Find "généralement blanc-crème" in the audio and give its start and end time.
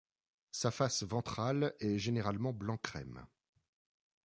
1.99-3.23